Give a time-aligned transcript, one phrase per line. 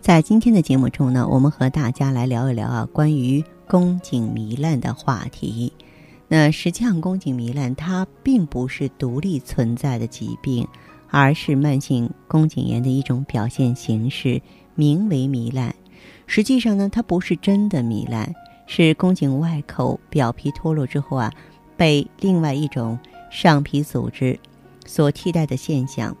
[0.00, 5.72] 在今天的节目中呢，我们和大家来聊一聊啊，关于宫颈糜烂的话题。
[6.28, 10.66] 那实际上，宫颈糜烂它并不是独立存在的疾病，
[11.10, 14.40] 而是慢性宫颈炎的一种表现形式，
[14.74, 15.74] 名为糜烂。
[16.26, 18.34] 实际上呢，它不是真的糜烂，
[18.66, 21.30] 是宫颈外口表皮脱落之后啊，
[21.76, 22.98] 被另外一种
[23.30, 24.38] 上皮组织
[24.86, 26.16] 所替代的现象。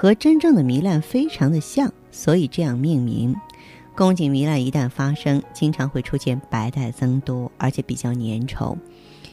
[0.00, 3.34] 和真正的糜烂非常的像，所以这样命名。
[3.96, 8.76] 宫颈糜烂一旦发生，经常会出现白带增多，而且比较粘稠，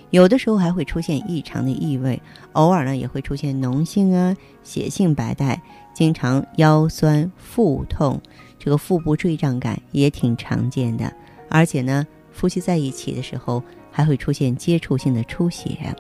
[0.09, 2.19] 有的时候还会出现异常的异味，
[2.53, 5.61] 偶尔呢也会出现脓性啊、血性白带，
[5.93, 8.19] 经常腰酸腹痛，
[8.57, 11.13] 这个腹部坠胀感也挺常见的，
[11.47, 15.95] 而且呢，夫妻在一起的时候还会出现接触性的出血。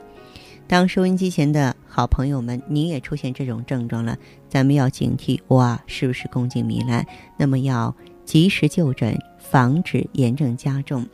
[0.67, 4.17] 当收音机前的好朋友们，您也出现这种症状了，
[4.49, 7.05] 咱们要警惕哇，是不是宫颈糜烂？
[7.37, 11.05] 那么要及时就诊，防止炎症加重。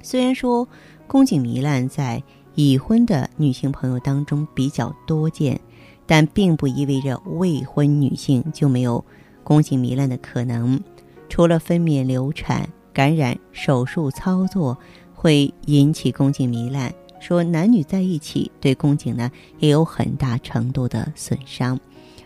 [0.00, 0.66] 虽然说
[1.06, 2.22] 宫颈糜烂在
[2.54, 5.60] 已婚的女性朋友当中比较多见，
[6.06, 9.04] 但并不意味着未婚女性就没有
[9.44, 10.80] 宫颈糜烂的可能。
[11.28, 14.78] 除了分娩、流产、感染、手术操作
[15.14, 16.90] 会引起宫颈糜烂。
[17.20, 21.78] 说男女在一起对宫颈呢也有很大程度的损伤，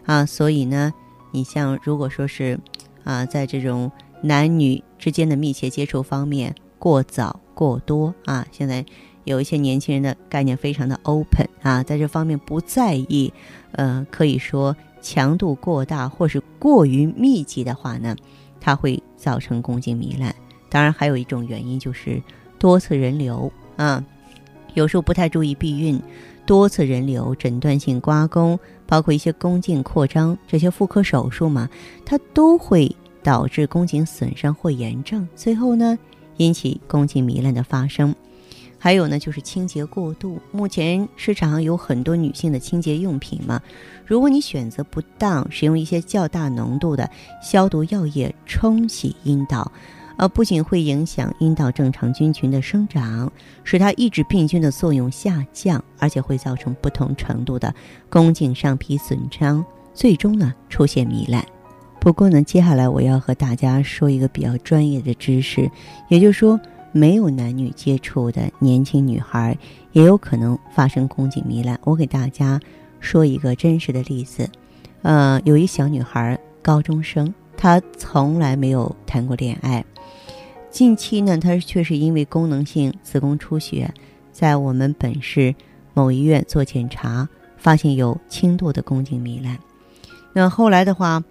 [0.04, 0.92] 啊，所以呢，
[1.30, 2.58] 你像如果说是，
[3.04, 3.90] 啊，在这种
[4.22, 8.84] 男女之间的密切接触方面过早过多啊，现在
[9.24, 13.32] 有一些年轻人的概念非常的 open 啊，在这方面不在意，
[13.72, 18.14] 呃，可以说强度过大或是过于密集的话呢，
[18.60, 20.34] 它会造成宫颈糜烂。
[20.68, 22.22] 当然，还有一种原因就是
[22.58, 24.04] 多次人流啊。
[24.74, 26.00] 有时候不太注意避孕，
[26.46, 31.68] 多次人流、诊断性刮宫，包括一些宫颈扩张这些妇科手术嘛，
[32.04, 35.98] 它都会导致宫颈损伤或炎症，最后呢
[36.38, 38.14] 引起宫颈糜烂的发生。
[38.78, 43.62] 还有呢就是清洁过度，目前市场上有很多女性的清洁用品嘛，
[44.04, 47.08] 如果你选择不当，使用一些较大浓度的
[47.40, 49.70] 消毒药液冲洗阴道。
[50.22, 53.32] 呃，不仅会影响阴道正常菌群的生长，
[53.64, 57.74] 使它抑制病菌的作用下降，而且会造成不同程度的
[58.08, 61.44] 宫颈上皮损伤，最终呢出现糜烂。
[61.98, 65.68] 不过呢，接下来我要和大家说一个比较专业的知识，
[66.08, 66.60] 也就是说，
[66.92, 69.58] 没有男女接触的年轻女孩
[69.90, 71.76] 也有可能发生宫颈糜烂。
[71.82, 72.60] 我给大家
[73.00, 74.48] 说一个真实的例子，
[75.02, 79.84] 呃，有一小女孩，高中生，她从来没有谈过恋爱。
[80.68, 83.88] 近期呢，她却是因为功能性子宫出血，
[84.32, 85.54] 在我们本市
[85.94, 89.56] 某医院做检查，发现有轻度的宫颈糜烂。
[90.32, 91.22] 那后来的话，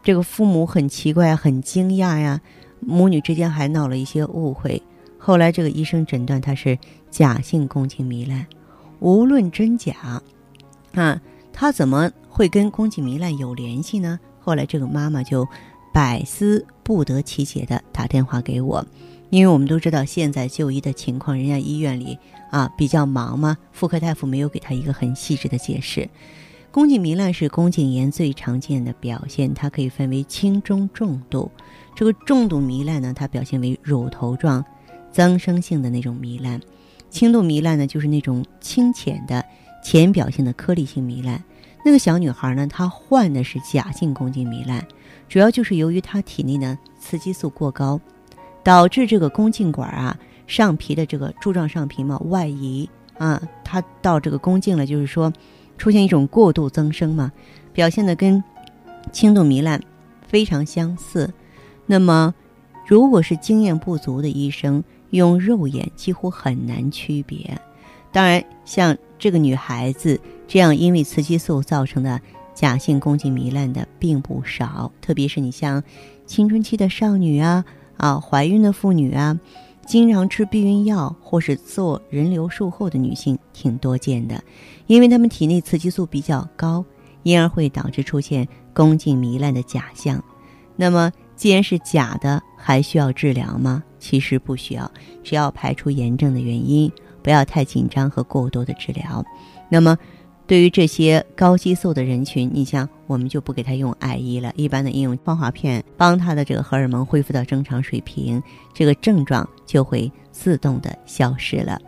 [0.00, 2.40] 这个父母很奇怪、很惊讶呀，
[2.78, 4.80] 母女之间还闹了一些误会。
[5.18, 6.78] 后来这个医生诊断她是
[7.10, 8.46] 假性宫颈糜烂，
[9.00, 10.22] 无论真假，
[10.94, 11.20] 啊，
[11.52, 14.20] 她怎么会跟宫颈糜烂有联系呢？
[14.38, 15.44] 后来这个妈妈就。
[15.92, 18.84] 百思不得其解的打电话给我，
[19.30, 22.18] 因为我们都知道现在就医的情况，人家医院里
[22.50, 26.08] 啊比较忙嘛，妇科大夫没有给他一个很细致的解释。
[26.72, 31.50] 宫颈糜烂是宫颈炎最常见的表现，它可以分为轻中重度。
[31.96, 34.64] 这个重度糜烂呢，它表现为乳头状
[35.10, 36.60] 增生性的那种糜烂；
[37.10, 39.44] 轻度糜烂呢，就是那种清浅的
[39.82, 41.42] 浅表性的颗粒性糜烂。
[41.84, 44.86] 那个小女孩呢，她患的是假性宫颈糜烂。
[45.30, 48.00] 主要就是由于他体内呢雌激素过高，
[48.64, 50.18] 导致这个宫颈管啊
[50.48, 55.32] 上皮的这个柱状上皮嘛外移啊，它到这个宫颈了，就是说
[55.78, 57.30] 出现一种过度增生嘛，
[57.72, 58.42] 表现的跟
[59.12, 59.80] 轻度糜烂
[60.26, 61.32] 非常相似。
[61.86, 62.34] 那么，
[62.84, 67.56] 如果是经验不足的医生用肉眼几乎很难区别。
[68.10, 72.20] 当然，像这个女孩子这样因为雌激素造成的
[72.54, 75.82] 假性宫颈糜烂的并不少，特别是你像
[76.26, 77.64] 青春期的少女啊
[77.96, 79.38] 啊，怀孕的妇女啊，
[79.86, 84.42] 经常吃避孕药或是做人流术后的女性挺多见的，
[84.86, 86.84] 因为她们体内雌激素比较高，
[87.22, 90.22] 因而会导致出现宫颈糜烂的假象。
[90.76, 93.82] 那么，既然是假的，还需要治疗吗？
[93.98, 94.90] 其实不需要，
[95.22, 96.90] 只要排除炎症的原因。
[97.22, 99.22] 不要太紧张和过多的治疗。
[99.68, 99.94] 那么，
[100.50, 108.42] 对于这些高激素的人群，你像我们就不给他用艾依了，一般的应用芳华片，帮他的这个荷尔蒙恢复到正常水平，
[108.74, 111.80] 这个症状就会自动的消失了。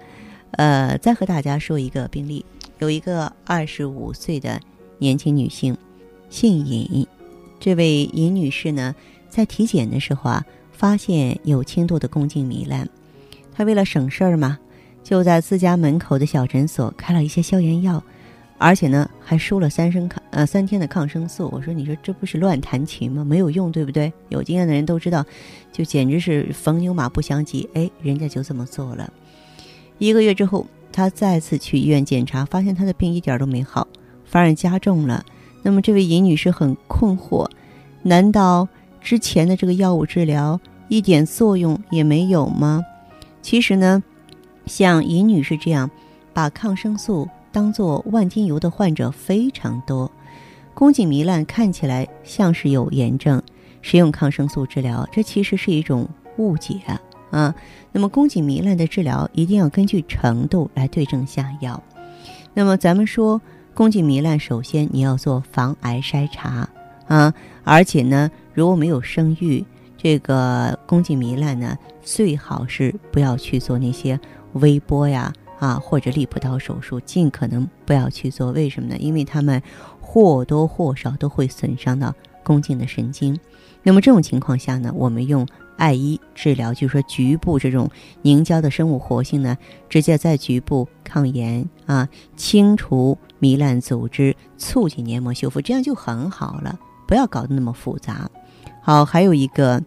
[0.53, 2.47] 呃，再和大家说一个病例，
[2.79, 4.61] 有一个二十五岁的
[4.99, 5.77] 年轻女性，
[6.31, 7.05] 姓尹，
[7.59, 8.95] 这位尹女士呢，
[9.29, 12.89] 在体检的时候啊，发现有轻度的宫颈糜烂，
[13.53, 14.57] 她为了省事儿嘛。
[15.03, 18.01] 就在自家门口的小诊所开了一些消炎药，
[18.63, 21.51] 而且呢还输了三升抗呃三天的抗生素。
[21.53, 23.25] 我说你说这不是乱弹琴吗？
[23.25, 24.13] 没有用，对不对？
[24.29, 25.25] 有经验的人都知道，
[25.73, 27.69] 就简直是逢牛马不相及。
[27.75, 29.13] 哎，人家就这么做了。
[29.99, 33.89] 一个月之后，他再次去医院检查，发现他的病一点都没好，
[34.25, 35.25] 反而加重了。
[35.63, 37.49] 那么这位尹女士很困惑，
[38.03, 38.69] 难道
[39.01, 42.85] 之前的这个药物治疗一点作用也没有吗？
[43.43, 44.03] 其实呢。
[44.65, 45.91] 像尹女士这样，
[46.33, 50.11] 把抗生素当做万金油的患者非常多。
[50.75, 53.41] 宫颈糜烂看起来像是有炎症，
[53.83, 56.09] 使用抗生素治疗，这其实是一种
[56.39, 56.81] 误解
[57.31, 57.55] 啊。
[57.93, 61.81] 那么宫颈糜烂的治疗一定要根据程度来对症下药。
[62.55, 63.41] 那么咱们说
[63.75, 66.69] 宫颈糜烂，首先你要做防癌筛查
[67.07, 67.33] 啊，
[67.65, 69.65] 而且呢，如果没有生育，
[69.99, 74.19] 这个宫颈糜烂呢，最好是不要去做那些。
[74.55, 78.51] 微波呀，啊，或者利普刀手术，尽可能不要去做。
[78.51, 78.97] 为什么呢？
[78.99, 79.63] 因为他们
[80.01, 82.13] 或多或少都会损伤到
[82.43, 83.39] 宫颈的神经。
[83.85, 87.89] 那么这种情况下呢，我们用艾依治疗，就是说局部这种
[88.23, 89.57] 凝胶的生物活性呢，
[89.89, 96.77] 直接在局部抗炎啊，清除糜烂组织，促进黏膜修复，这样就很好了。
[97.07, 98.29] 不要搞得那么复杂。
[98.81, 99.81] 好，还有一个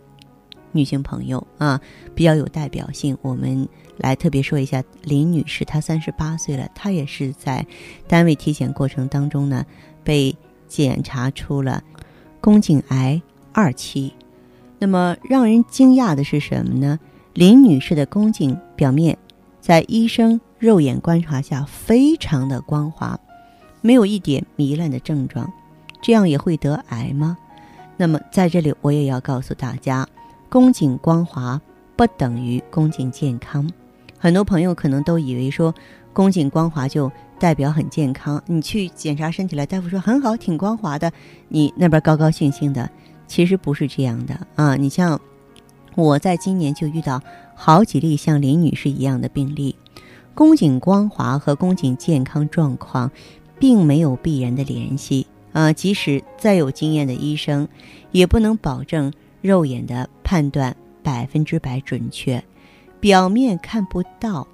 [0.75, 1.81] 女性朋友啊，
[2.13, 3.67] 比较有代表性，我们。
[3.97, 7.65] 来特别说一下林女士，她三十八岁了，她也是在
[8.09, 9.65] 单位体检过程当中呢，
[10.03, 10.35] 被
[10.67, 11.81] 检查出了
[12.41, 13.21] 宫颈癌
[13.53, 14.13] 二期。
[14.79, 16.99] 那么让人惊讶的是什么呢？
[17.31, 19.17] 林女士的宫颈表面
[19.61, 23.17] 在医生肉眼观察下非常的光滑，
[23.79, 25.49] 没有一点糜烂的症状，
[26.01, 27.37] 这样也会得癌吗？
[27.95, 30.05] 那么在这里我也要告诉大家，
[30.55, 31.59] 宫颈光滑
[31.97, 33.69] 不等于宫颈健康。
[34.17, 35.75] 很多朋友可能都以为说，
[36.13, 38.41] 宫颈光滑就代表很健康。
[38.45, 41.11] 你去检查身体了，大夫说很好，挺光滑的，
[41.49, 42.89] 你那边高高兴兴的。
[43.27, 44.77] 其实不是这样的啊！
[44.77, 45.19] 你像
[45.93, 47.21] 我在今年就遇到
[47.53, 49.75] 好几例像林女士一样的病例，
[50.33, 53.11] 宫颈光滑和宫颈健康状况
[53.59, 55.73] 并没有必然的联系啊。
[55.73, 57.67] 即使再有经验的医生，
[58.13, 59.11] 也不能保证
[59.45, 62.43] 肉眼的判断百分之百准确。
[62.99, 64.47] 表面看不到，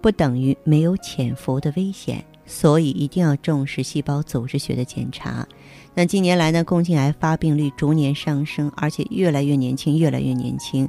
[0.00, 5.46] 不等于没有潜伏的危险，所以一定要重视细胞组织学的检查。
[5.94, 10.88] 那近年来呢，宫颈癌发病率逐年上升，而且越来越年轻，越来越年轻。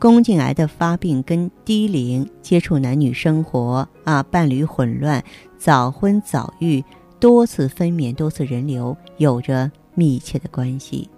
[0.00, 5.22] 宫颈癌的发病跟低龄、接触男女生活啊、伴侣混乱、
[5.56, 6.82] 早婚早育、
[7.20, 11.08] 多次分娩、多次人流有着密切的关系。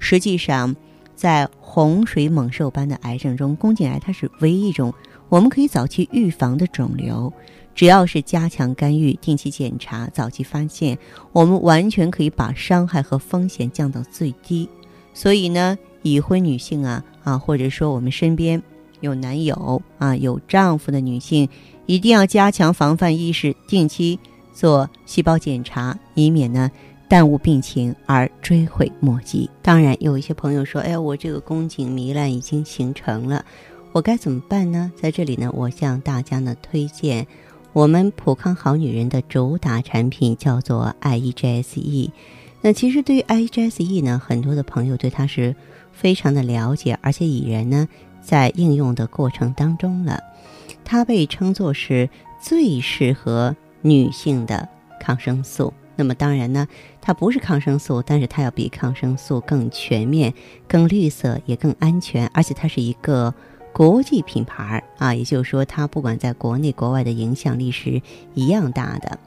[0.00, 0.74] 实际上。
[1.20, 4.94] 在洪水猛兽般的癌症中，宫颈癌它是唯一一种
[5.28, 7.30] 我们可以早期预防的肿瘤。
[7.74, 10.96] 只要是加强干预、定期检查、早期发现，
[11.32, 14.66] 我们完全可以把伤害和风险降到最低。
[15.12, 18.62] 所以呢，已婚女性啊啊，或者说我们身边
[19.00, 21.46] 有男友啊、有丈夫的女性，
[21.84, 24.18] 一定要加强防范意识，定期
[24.54, 26.70] 做细胞检查，以免呢。
[27.10, 29.50] 耽误病情而追悔莫及。
[29.62, 33.44] 当然，有一些朋友说：“哎，我这个宫颈糜烂已经形成了，
[33.90, 37.26] 我该怎么办呢？”在这里呢，我向大家呢推荐
[37.72, 42.12] 我们普康好女人的主打产品，叫做 I E G S E。
[42.60, 45.52] 那其实对于 I E G S E 呢，很多的朋友对它是
[45.92, 47.88] 非常的了解，而且已然呢
[48.20, 50.22] 在应用的过程当中了。
[50.84, 52.08] 它被称作是
[52.40, 54.68] 最适合女性的
[55.00, 55.74] 抗生素。
[56.00, 56.66] 那么当然呢，
[56.98, 60.32] 它不是抗生素，但是它要比抗生素更全面、
[60.66, 63.34] 更绿色，也更安全，而且它是一个
[63.70, 68.00] 国际品牌啊，也就是说，它不管在国内国外的影响力是
[68.32, 69.18] 一样大的。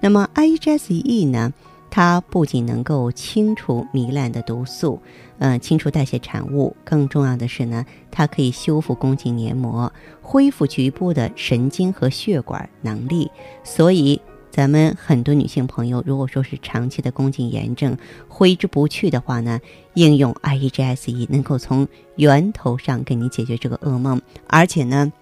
[0.00, 1.52] 那么 IHSE 呢，
[1.88, 5.00] 它不仅能够清除糜烂的毒素，
[5.38, 13.30] 呃，清除代谢产物，更重要的是呢，它可以修复宫颈黏膜，恢复局部的神经和血管能力。
[13.62, 14.20] 所以，
[14.56, 17.94] 咱们很多女性朋友，如果说是长期的宫颈炎症
[18.26, 19.60] 挥之不去的话呢，
[19.92, 21.86] 应用 IEGSE 能够从
[22.16, 25.12] 源头上给你解决这个噩梦，而且呢。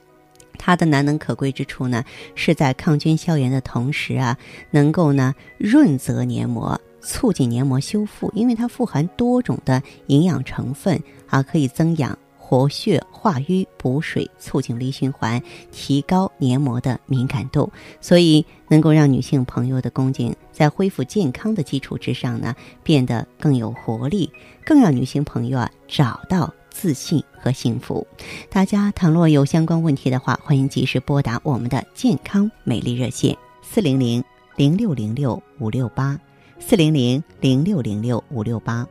[0.56, 2.04] 它的难能可贵之处呢，
[2.36, 4.38] 是在抗菌消炎的同时啊，
[4.70, 8.30] 能够呢润泽黏膜，促进黏膜修复。
[8.36, 12.16] 因为它富含多种的营养成分啊，可以增氧、
[12.54, 15.42] 活血化瘀、补水、促进微循环，
[15.72, 17.68] 提高黏膜的敏感度，
[18.00, 24.30] 所以能够让女性朋友的宫颈在恢复健康的基础之上呢，变得更有活力，
[24.64, 26.52] 更让女性朋友啊找到。
[26.70, 28.04] 自信和幸福，
[28.50, 34.22] 大家倘若有相关问题的话，欢迎及时拨打我们的健康美丽热线四零零
[34.56, 36.18] 零六零六五六八
[36.58, 38.86] 四零零零六零六五六八。